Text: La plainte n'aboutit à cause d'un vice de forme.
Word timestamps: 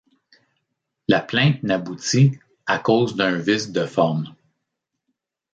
La 1.07 1.19
plainte 1.19 1.61
n'aboutit 1.61 2.39
à 2.65 2.79
cause 2.79 3.15
d'un 3.15 3.35
vice 3.37 3.71
de 3.71 3.85
forme. 3.85 4.33